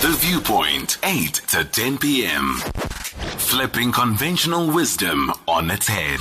[0.00, 2.54] The Viewpoint, 8 to 10 p.m.
[3.36, 6.18] Flipping conventional wisdom on its head.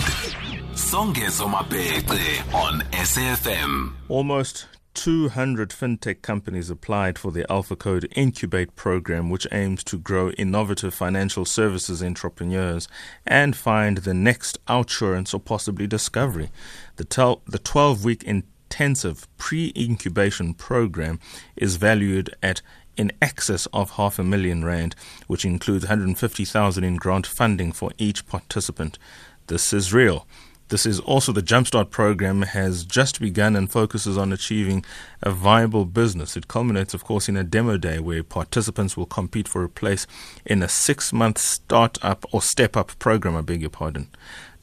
[0.74, 3.93] Songezo Mabece on SAFM.
[4.09, 10.93] Almost 200 fintech companies applied for the AlphaCode Incubate program, which aims to grow innovative
[10.93, 12.89] financial services entrepreneurs
[13.25, 16.50] and find the next OUTsurance or possibly discovery.
[16.98, 21.21] The, tel- the 12 week intensive pre incubation program
[21.55, 22.61] is valued at
[23.00, 24.93] in excess of half a million rand,
[25.28, 29.00] which includes 150,000 in grant funding for each participant.
[29.47, 30.28] This is real.
[30.68, 34.86] This is also the Jumpstart program has just begun and focuses on achieving
[35.23, 36.38] a viable business.
[36.38, 40.06] It culminates, of course, in a demo day where participants will compete for a place
[40.45, 44.09] in a six month startup or step up program, I beg your pardon.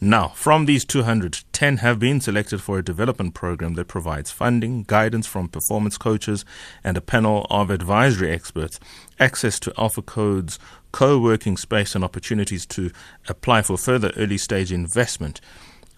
[0.06, 4.84] Now, from these 200, 10 have been selected for a development program that provides funding,
[4.84, 6.44] guidance from performance coaches,
[6.84, 8.78] and a panel of advisory experts,
[9.18, 10.60] access to AlphaCode's
[10.92, 12.92] co working space, and opportunities to
[13.26, 15.40] apply for further early stage investment.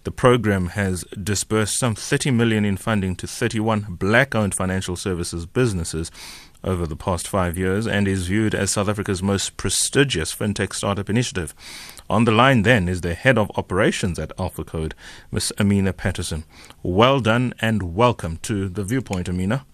[0.05, 5.45] The program has disbursed some 30 million in funding to 31 black owned financial services
[5.45, 6.11] businesses
[6.64, 11.09] over the past five years and is viewed as South Africa's most prestigious fintech startup
[11.09, 11.55] initiative.
[12.11, 14.92] On the line then is the head of operations at AlphaCode,
[15.31, 15.53] Ms.
[15.59, 16.45] Amina Patterson.
[16.83, 19.64] Well done and welcome to the Viewpoint, Amina.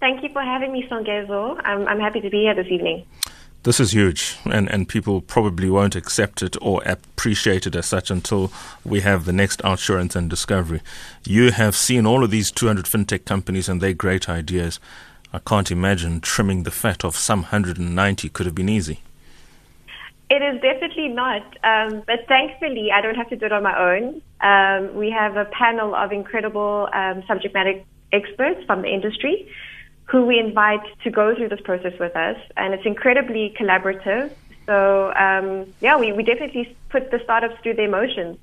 [0.00, 1.60] Thank you for having me, Songezo.
[1.64, 3.06] I'm, I'm happy to be here this evening.
[3.64, 8.10] This is huge, and, and people probably won't accept it or appreciate it as such
[8.10, 8.52] until
[8.84, 10.82] we have the next OUTsurance and discovery.
[11.24, 14.78] You have seen all of these 200 fintech companies and their great ideas.
[15.34, 19.00] I can't imagine trimming the fat off some 190 could have been easy.
[20.30, 21.42] It is definitely not.
[21.64, 24.22] Um, but thankfully, I don't have to do it on my own.
[24.40, 27.82] Um, we have a panel of incredible um, subject matter
[28.12, 29.50] experts from the industry
[30.04, 32.36] who we invite to go through this process with us.
[32.56, 34.30] And it's incredibly collaborative.
[34.66, 38.38] So, um, yeah, we, we definitely put the startups through their motions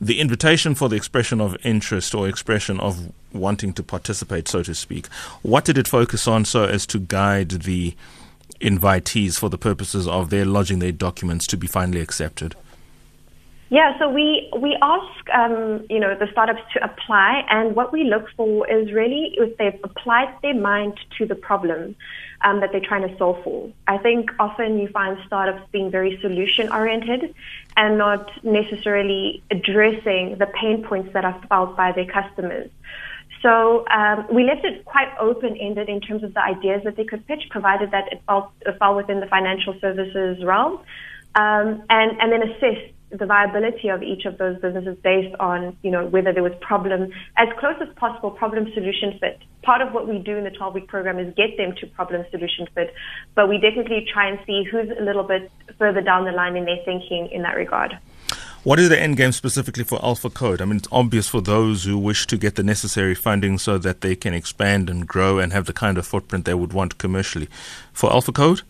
[0.00, 4.74] the invitation for the expression of interest or expression of wanting to participate, so to
[4.74, 5.06] speak,
[5.42, 7.94] what did it focus on so as to guide the
[8.60, 12.54] invitees for the purposes of their lodging their documents to be finally accepted?
[13.74, 18.04] Yeah, so we we ask um, you know the startups to apply, and what we
[18.04, 21.96] look for is really if they've applied their mind to the problem
[22.44, 23.68] um, that they're trying to solve for.
[23.88, 27.34] I think often you find startups being very solution oriented
[27.76, 32.70] and not necessarily addressing the pain points that are felt by their customers.
[33.42, 37.04] So um, we left it quite open ended in terms of the ideas that they
[37.04, 40.74] could pitch, provided that it fell, it fell within the financial services realm,
[41.34, 45.90] um, and and then assess the viability of each of those businesses based on, you
[45.90, 49.40] know, whether there was problem, as close as possible, problem solution fit.
[49.62, 52.24] Part of what we do in the 12 week program is get them to problem
[52.30, 52.92] solution fit,
[53.34, 56.64] but we definitely try and see who's a little bit further down the line in
[56.64, 57.96] their thinking in that regard.
[58.64, 60.62] What is the end game specifically for AlphaCode?
[60.62, 64.00] I mean, it's obvious for those who wish to get the necessary funding so that
[64.00, 67.48] they can expand and grow and have the kind of footprint they would want commercially.
[67.92, 68.62] For AlphaCode?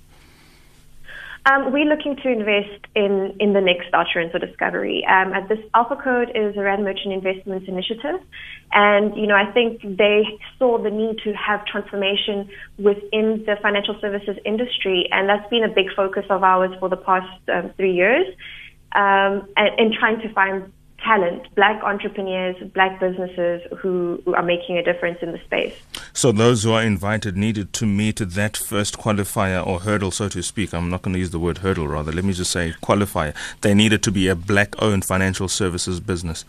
[1.46, 5.04] Um, we're looking to invest in, in the next OUTsurance or discovery.
[5.06, 8.18] Um, at this AlphaCode is a Rand Merchant Investments Initiative.
[8.72, 10.22] And, you know, I think they
[10.58, 15.06] saw the need to have transformation within the financial services industry.
[15.12, 18.26] And that's been a big focus of ours for the past um, three years.
[18.92, 20.72] Um, and, and trying to find
[21.04, 25.74] talent, black entrepreneurs, black businesses who, who, are making a difference in the space.
[26.12, 30.42] So those who are invited needed to meet that first qualifier or hurdle, so to
[30.42, 30.72] speak.
[30.72, 32.10] I'm not going to use the word hurdle, rather.
[32.10, 33.34] Let me just say qualifier.
[33.60, 36.44] They needed to be a black-owned financial services business.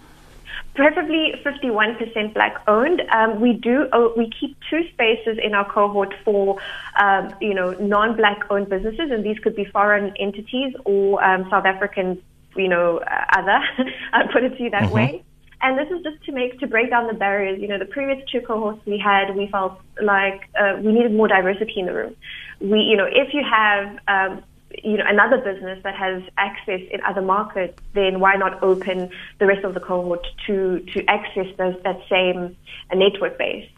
[0.73, 3.01] Preferably 51% black owned.
[3.13, 6.57] Um, we do oh, we keep two spaces in our cohort for
[6.99, 11.65] um, you know non-black owned businesses, and these could be foreign entities or um, South
[11.65, 12.21] African
[12.55, 13.59] you know, uh, other.
[14.13, 14.93] I put it to you that mm-hmm.
[14.93, 15.23] way.
[15.61, 17.59] And this is just to make to break down the barriers.
[17.59, 21.27] You know, the previous two cohorts we had, we felt like uh, we needed more
[21.27, 22.15] diversity in the room.
[22.59, 24.43] We, you know, if you have um,
[24.83, 29.09] you know, another business that has access in other markets, then why not open
[29.39, 32.55] the rest of the cohort to to access those, that same
[32.91, 33.69] uh, network base?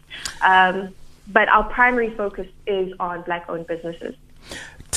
[0.42, 0.94] Um,
[1.28, 4.14] but our primary focus is on black-owned businesses.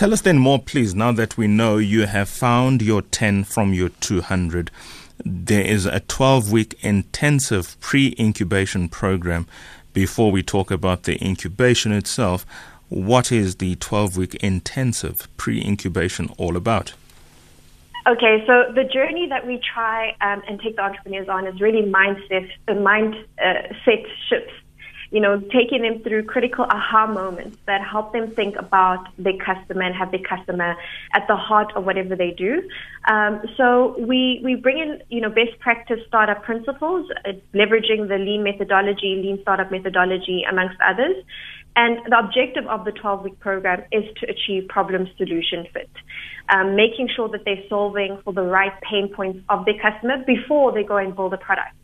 [0.01, 3.71] Tell us then more, please, now that we know you have found your 10 from
[3.71, 4.71] your 200.
[5.24, 9.45] There is a 12 week intensive pre incubation program.
[9.94, 12.48] Before we talk about the incubation itself,
[12.89, 16.94] what is the 12 week intensive pre incubation all about?
[18.07, 21.83] Okay, so the journey that we try um, and take the entrepreneurs on is really
[21.83, 23.74] mindset, uh, mindset uh,
[24.27, 24.61] shifts
[25.12, 29.81] you know, taking them through critical aha moments that help them think about their customer
[29.81, 30.75] and have their customer
[31.13, 32.68] at the heart of whatever they do.
[33.10, 38.18] Um, so we, we bring in, you know, best practice startup principles, uh, leveraging the
[38.18, 41.18] lean methodology, lean startup methodology, amongst others.
[41.75, 45.90] And the objective of the 12 week program is to achieve problem solution fit,
[46.50, 50.72] um, making sure that they're solving for the right pain points of their customer before
[50.72, 51.75] they go and build a product.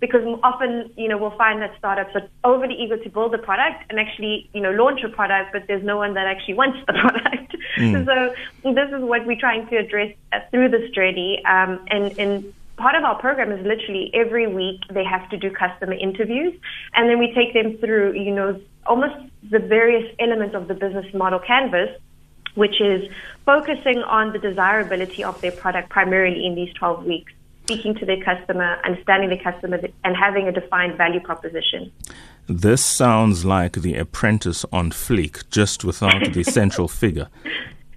[0.00, 3.84] Because often, you know, we'll find that startups are overly eager to build a product
[3.88, 6.92] and actually, you know, launch a product, but there's no one that actually wants the
[6.92, 7.56] product.
[7.78, 8.04] Mm.
[8.64, 11.42] so this is what we're trying to address uh, through this journey.
[11.44, 15.50] Um, and, and part of our program is literally every week they have to do
[15.50, 16.54] customer interviews
[16.94, 19.16] and then we take them through, you know, almost
[19.50, 21.90] the various elements of the business model canvas,
[22.54, 23.10] which is
[23.44, 27.32] focusing on the desirability of their product primarily in these 12 weeks,
[27.66, 31.90] speaking to their customer, understanding the customer, and having a defined value proposition.
[32.46, 37.28] This sounds like the apprentice on fleek, just without the central figure.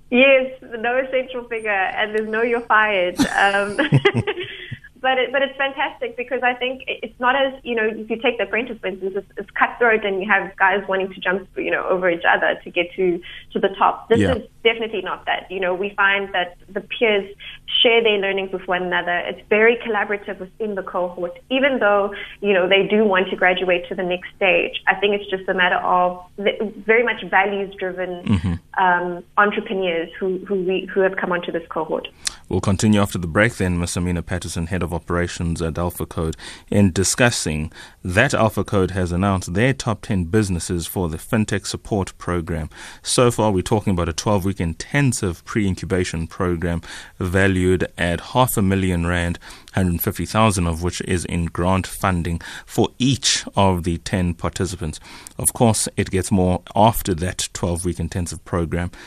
[0.10, 3.20] Yes, no central figure, and there's no you're fired.
[3.20, 3.78] Um,
[5.02, 8.18] but it, but it's fantastic because I think it's not as you know if you
[8.22, 11.48] take the apprentice for instance, it's, it's cutthroat and you have guys wanting to jump
[11.56, 13.22] you know over each other to get to
[13.54, 14.10] to the top.
[14.10, 14.36] This yeah.
[14.36, 15.50] is definitely not that.
[15.50, 17.34] You know, we find that the peers
[17.82, 19.18] share their learnings with one another.
[19.20, 23.88] It's very collaborative within the cohort, even though you know they do want to graduate
[23.90, 24.82] to the next stage.
[24.88, 28.54] I think it's just a matter of very much values driven mm-hmm.
[28.78, 32.08] Um, entrepreneurs who who, we, who have come onto this cohort.
[32.50, 33.96] We'll continue after the break then, Ms.
[33.98, 36.36] Amina Patterson, Head of Operations at AlphaCode,
[36.72, 37.72] in discussing
[38.04, 42.70] that AlphaCode has announced their top 10 businesses for the FinTech Support Program.
[43.04, 46.82] So far, we're talking about a 12 week intensive pre incubation program
[47.20, 49.38] valued at half a million rand,
[49.76, 55.00] 150,000 of which is in grant funding for each of the 10 participants.
[55.38, 58.59] Of course, it gets more after that 12 week intensive program,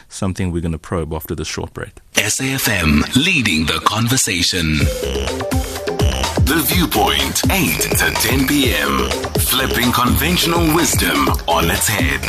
[0.08, 1.92] something we're going to probe after this short break.
[2.14, 4.78] SAFM leading the conversation.
[6.44, 9.08] The Viewpoint, 8 to 10 p.m.
[9.40, 12.20] Flipping conventional wisdom on its head.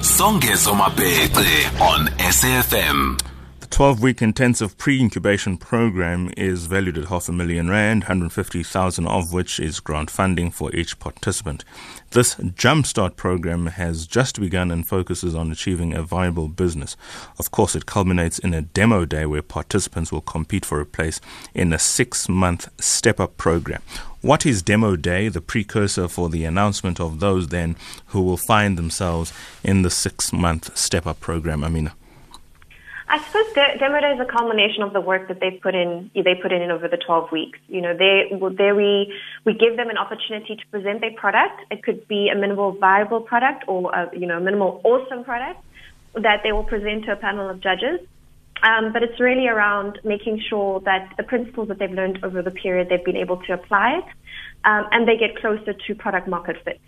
[0.00, 3.27] Songezo Mabece on SAFM.
[3.70, 9.32] 12 week intensive pre incubation program is valued at half a million rand, 150,000 of
[9.32, 11.64] which is grant funding for each participant.
[12.10, 16.96] This Jumpstart program has just begun and focuses on achieving a viable business.
[17.38, 21.20] Of course, it culminates in a demo day where participants will compete for a place
[21.54, 23.82] in a six month step up program.
[24.22, 27.76] What is Demo Day, the precursor for the announcement of those then
[28.06, 29.32] who will find themselves
[29.62, 31.92] in the six month step up program, Amina?
[33.10, 36.10] I suppose de- Demo Day is a culmination of the work that they've put in.
[36.14, 37.58] They put in over the 12 weeks.
[37.66, 39.14] You know, they there we
[39.46, 41.62] we give them an opportunity to present their product.
[41.70, 45.60] It could be a minimal viable product or a, you know minimal awesome product
[46.14, 48.00] that they will present to a panel of judges.
[48.62, 52.50] Um, but it's really around making sure that the principles that they've learned over the
[52.50, 54.04] period they've been able to apply it,
[54.64, 56.80] um, and they get closer to product market fit.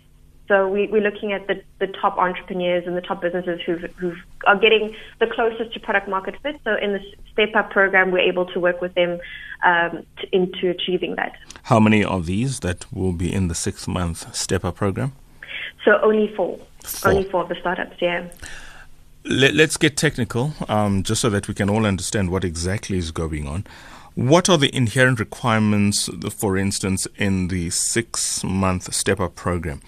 [0.51, 4.13] So we, are looking at the, the top entrepreneurs and the top businesses who who
[4.45, 6.59] are getting the closest to product market fit.
[6.65, 6.99] So in the
[7.31, 9.17] Step Up program, we're able to work with them
[9.63, 11.37] um, to, into achieving that.
[11.63, 15.13] How many of these that will be in the six month Step Up program?
[15.85, 16.59] So only four.
[16.83, 17.11] four.
[17.11, 18.27] Only four of the startups, yeah.
[19.23, 23.11] Let, us get technical, um, just so that we can all understand what exactly is
[23.11, 23.65] going on.
[24.15, 29.79] What are the inherent requirements, for instance, in the six month Step Up program?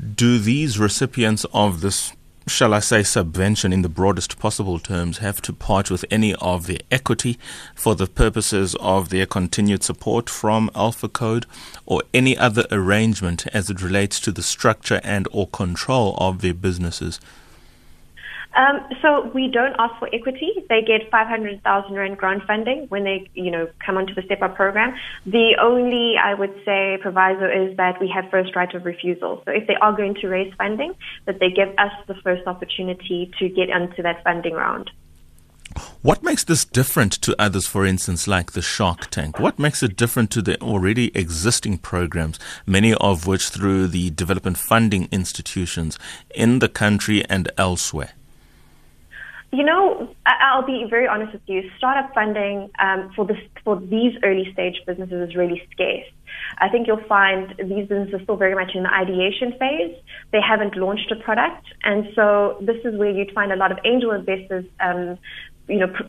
[0.00, 2.12] Do these recipients of this
[2.46, 6.66] shall I say, subvention in the broadest possible terms have to part with any of
[6.66, 7.38] their equity
[7.74, 11.44] for the purposes of their continued support from AlphaCode
[11.86, 16.54] or any other arrangement as it relates to the structure and or control of their
[16.54, 17.20] businesses?
[18.56, 20.52] Um, so we don't ask for equity.
[20.68, 24.56] They get 500,000 rand grant funding when they, you know, come onto the Step Up
[24.56, 24.94] program.
[25.24, 29.42] The only, I would say, proviso is that we have first right of refusal.
[29.44, 30.94] So if they are going to raise funding,
[31.26, 34.90] that they give us the first opportunity to get onto that funding round.
[36.02, 39.38] What makes this different to others, for instance, like the Shark Tank?
[39.38, 44.58] What makes it different to the already existing programs, many of which through the development
[44.58, 45.98] funding institutions
[46.34, 48.10] in the country and elsewhere?
[49.52, 51.68] You know, I'll be very honest with you.
[51.76, 56.06] Startup funding um, for this for these early stage businesses is really scarce.
[56.58, 59.96] I think you'll find these businesses are still very much in the ideation phase.
[60.30, 63.78] They haven't launched a product, and so this is where you'd find a lot of
[63.84, 65.18] angel investors, um,
[65.66, 66.04] you know, pr-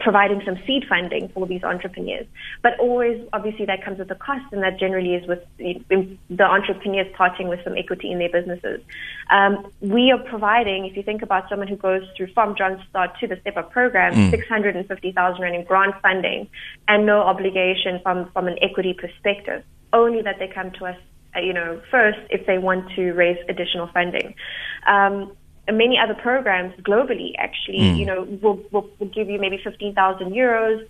[0.00, 2.26] providing some seed funding for these entrepreneurs.
[2.62, 7.08] But always, obviously, that comes with a cost, and that generally is with the entrepreneurs
[7.14, 8.80] parting with some equity in their businesses.
[9.30, 13.26] Um, we are providing, if you think about someone who goes through from Jumpstart to
[13.26, 14.30] the Step Up program, mm.
[14.30, 16.48] 650,000 Rand in grant funding
[16.88, 20.96] and no obligation from, from an equity perspective, only that they come to us
[21.36, 24.34] uh, you know, first if they want to raise additional funding.
[24.86, 25.36] Um,
[25.72, 27.98] many other programs globally actually, mm.
[27.98, 30.86] you know, will, will, will give you maybe 15,000 euros,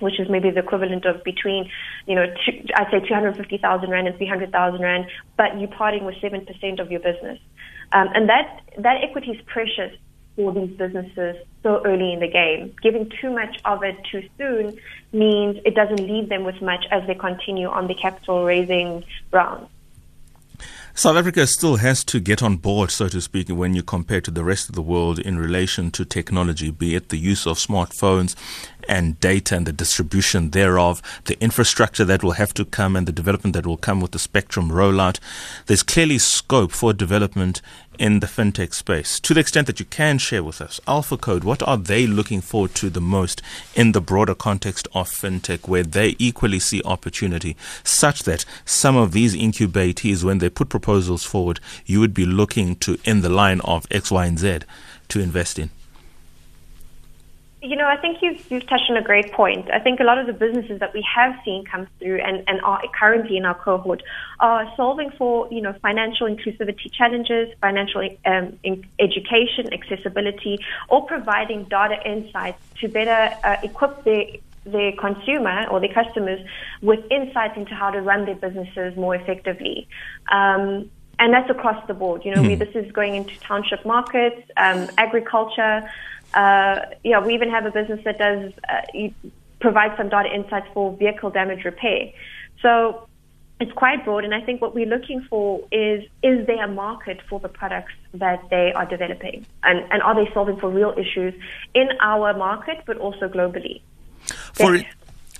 [0.00, 1.70] which is maybe the equivalent of between,
[2.06, 5.06] you know, two, I'd say 250,000 rand and 300,000 rand,
[5.36, 7.38] but you're parting with 7% of your business.
[7.92, 9.92] Um, and that, that equity is precious
[10.36, 12.74] for these businesses so early in the game.
[12.82, 14.78] Giving too much of it too soon
[15.12, 19.66] means it doesn't leave them with much as they continue on the capital raising round.
[21.00, 24.30] South Africa still has to get on board, so to speak, when you compare to
[24.30, 28.36] the rest of the world in relation to technology, be it the use of smartphones
[28.90, 33.12] and data and the distribution thereof, the infrastructure that will have to come and the
[33.12, 35.20] development that will come with the spectrum rollout.
[35.66, 37.62] There's clearly scope for development
[38.00, 39.20] in the fintech space.
[39.20, 42.74] To the extent that you can share with us, AlphaCode, what are they looking forward
[42.76, 43.40] to the most
[43.76, 49.12] in the broader context of fintech, where they equally see opportunity, such that some of
[49.12, 53.60] these incubatees, when they put proposals forward, you would be looking to in the line
[53.60, 54.60] of X, Y, and Z
[55.08, 55.70] to invest in?
[57.62, 59.70] You know, I think you've, you've touched on a great point.
[59.70, 62.58] I think a lot of the businesses that we have seen come through and, and
[62.62, 64.02] are currently in our cohort
[64.38, 68.58] are solving for, you know, financial inclusivity challenges, financial um,
[68.98, 74.24] education, accessibility, or providing data insights to better uh, equip their
[74.64, 76.40] their consumer or their customers
[76.82, 79.88] with insights into how to run their businesses more effectively.
[80.30, 82.24] Um, and that's across the board.
[82.24, 82.48] You know, mm.
[82.48, 85.90] we, this is going into township markets, um, agriculture,
[86.34, 89.08] uh, yeah, we even have a business that does uh,
[89.60, 92.12] provide some data insights for vehicle damage repair.
[92.62, 93.06] So
[93.60, 97.20] it's quite broad, and I think what we're looking for is is there a market
[97.28, 101.34] for the products that they are developing, and and are they solving for real issues
[101.74, 103.82] in our market, but also globally.
[104.54, 104.78] For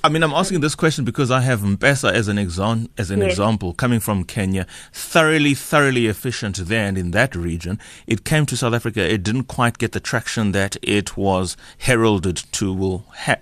[0.03, 3.21] I mean, I'm asking this question because I have M-Pesa as an, exam- as an
[3.21, 3.33] yes.
[3.33, 7.79] example, coming from Kenya, thoroughly, thoroughly efficient there and in that region.
[8.07, 12.37] It came to South Africa, it didn't quite get the traction that it was heralded
[12.53, 13.37] to will ha-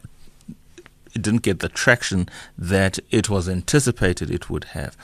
[1.15, 4.97] it didn't get the traction that it was anticipated it would have.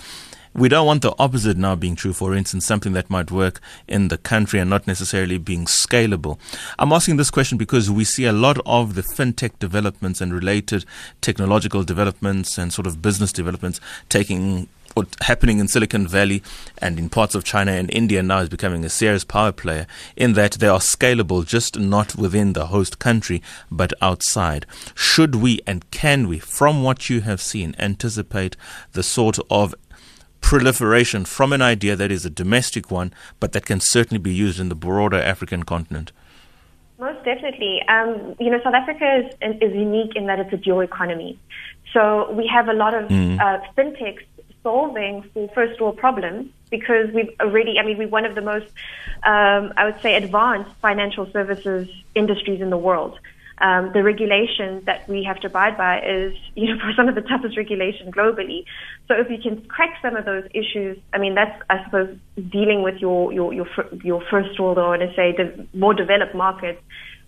[0.57, 4.07] We don't want the opposite now being true, for instance, something that might work in
[4.07, 6.39] the country and not necessarily being scalable.
[6.79, 10.85] I'm asking this question because we see a lot of the fintech developments and related
[11.21, 16.43] technological developments and sort of business developments taking what happening in Silicon Valley
[16.79, 20.35] and in parts of China and India now is becoming a serious power player in
[20.35, 24.67] that they are scalable just not within the host country but outside.
[24.95, 28.57] Should we and can we, from what you have seen, anticipate
[28.93, 29.75] the sort of
[30.45, 34.61] proliferation from an idea that is a domestic one, but that can certainly be used
[34.61, 36.13] in the broader African continent?
[36.99, 37.81] Most definitely.
[37.89, 41.39] Um, you know, South Africa is, is unique in that it's a dual economy.
[41.95, 43.41] So we have a lot of mm.
[43.41, 44.25] uh, fintechs
[44.63, 48.67] solving for first world problems because we've already, I mean, we're one of the most,
[49.23, 53.19] um, I would say, advanced financial services industries in the world
[53.59, 57.15] um, the regulations that we have to abide by is, you know, for some of
[57.15, 58.65] the toughest regulation globally.
[59.09, 62.17] So if you can crack some of those issues, I mean, that's, I suppose,
[62.51, 63.67] dealing with your your your,
[64.03, 66.81] your first world or to say the more developed markets.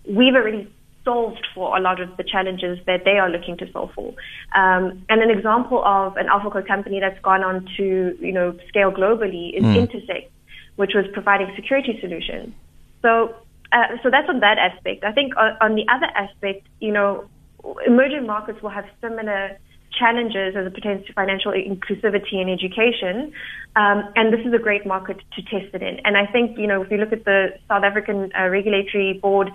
[0.05, 0.71] We've already
[1.07, 4.09] solved for a lot of the challenges that they are looking to solve for.
[4.53, 8.91] Um, and an example of an AlphaCode company that's gone on to, you know, scale
[8.91, 9.87] globally is mm.
[9.87, 10.29] Entersekt,
[10.75, 12.53] which was providing security solutions.
[13.01, 13.35] So
[13.71, 15.03] uh, so that's on that aspect.
[15.03, 17.27] I think on, on, the other aspect, you know,
[17.85, 19.57] emerging markets will have similar
[19.97, 23.33] challenges as it pertains to financial inclusivity and education.
[23.75, 25.99] Um, and this is a great market to test it in.
[26.05, 29.49] And I think, you know, if you look at the South African uh, Regulatory Board,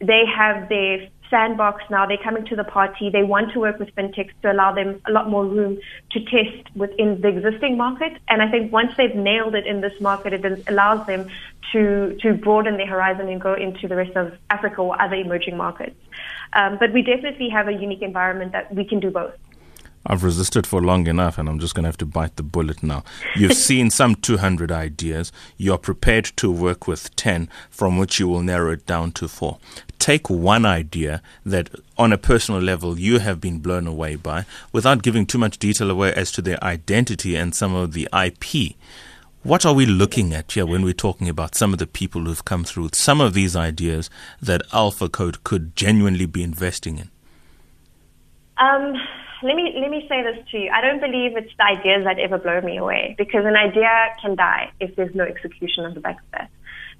[0.00, 2.06] they have their sandbox now.
[2.06, 3.10] They're coming to the party.
[3.10, 5.78] They want to work with fintechs to allow them a lot more room
[6.12, 8.12] to test within the existing market.
[8.28, 11.28] And I think once they've nailed it in this market, it allows them
[11.72, 15.56] to to broaden their horizon and go into the rest of Africa or other emerging
[15.56, 15.96] markets.
[16.52, 19.34] Um, but we definitely have a unique environment that we can do both.
[20.06, 22.82] I've resisted for long enough and I'm just going to have to bite the bullet
[22.82, 23.04] now.
[23.36, 25.32] You've seen some 200 ideas.
[25.56, 29.58] You're prepared to work with 10, from which you will narrow it down to four.
[30.04, 35.02] Take one idea that, on a personal level, you have been blown away by, without
[35.02, 38.76] giving too much detail away as to their identity and some of the IP.
[39.44, 42.44] What are we looking at here when we're talking about some of the people who've
[42.44, 44.10] come through with some of these ideas
[44.42, 47.08] that AlphaCode could genuinely be investing in?
[48.58, 48.92] Um,
[49.42, 50.70] let me let me say this to you.
[50.70, 53.88] I don't believe it's the ideas that ever blow me away because an idea
[54.20, 56.50] can die if there's no execution on the back of that.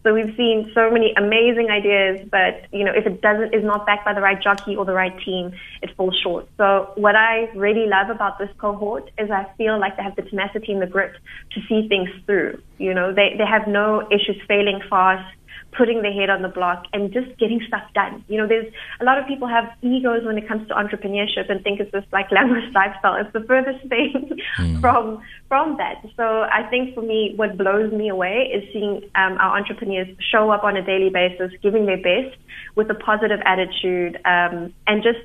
[0.04, 3.86] So we've seen so many amazing ideas, but you know, if it doesn't is not
[3.86, 6.46] backed by the right jockey or the right team, it falls short.
[6.58, 10.22] So what I really love about this cohort is I feel like they have the
[10.22, 11.12] tenacity and the grit
[11.52, 12.60] to see things through.
[12.76, 15.34] You know, they they have no issues failing fast
[15.76, 18.24] putting their head on the block and just getting stuff done.
[18.28, 21.62] You know, there's a lot of people have egos when it comes to entrepreneurship and
[21.62, 23.16] think it's this like glamorous lifestyle.
[23.16, 24.80] It's the furthest thing mm.
[24.80, 26.04] from from that.
[26.16, 30.50] So I think for me, what blows me away is seeing um, our entrepreneurs show
[30.50, 32.36] up on a daily basis, giving their best
[32.74, 35.18] with a positive attitude um, and just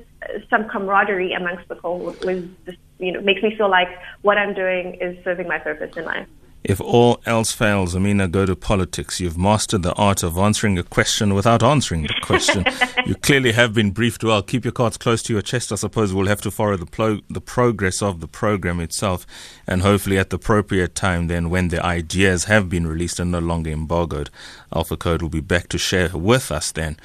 [0.50, 2.24] some camaraderie amongst the cohort.
[2.26, 3.90] Was just, you know makes me feel like
[4.22, 6.28] what I'm doing is serving my purpose in life.
[6.64, 9.22] If all else fails, Amina, go to politics.
[9.22, 12.66] You've mastered the art of answering a question without answering the question.
[13.06, 14.42] you clearly have been briefed well.
[14.42, 15.72] Keep your cards close to your chest.
[15.72, 19.26] I suppose we'll have to follow the, plo- the progress of the program itself,
[19.68, 23.40] and hopefully at the appropriate time, then when the ideas have been released and no
[23.40, 24.30] longer embargoed,
[24.74, 26.98] AlphaCode will be back to share with us then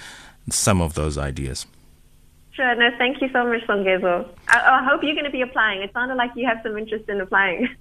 [0.50, 1.66] some of those ideas.
[2.54, 2.74] Sure.
[2.76, 4.28] No, thank you so much, Songezo.
[4.48, 5.82] I, I hope you're going to be applying.
[5.82, 7.68] It sounded like you have some interest in applying.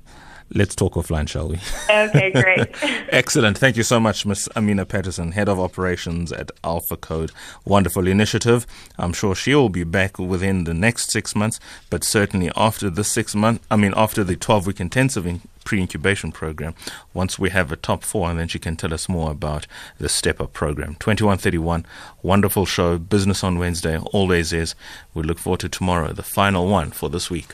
[0.56, 1.60] Let's talk offline, shall we?
[1.90, 2.68] Okay, great.
[3.10, 3.58] Excellent.
[3.58, 4.50] Thank you so much, Ms.
[4.56, 7.32] Amina Patterson, Head of Operations at AlphaCode.
[7.66, 8.68] Wonderful initiative.
[8.98, 13.04] I'm sure she will be back within the next six months, but certainly after the
[13.04, 15.40] six month, I mean, after the 12 week intensive pre
[15.72, 16.76] incubation program,
[17.14, 19.68] once we have a top four, and then she can tell us more about
[19.98, 20.96] the Step Up program.
[20.96, 21.86] 2131,
[22.22, 22.98] wonderful show.
[22.98, 24.76] Business on Wednesday always is.
[25.14, 27.54] We look forward to tomorrow, the final one for this week.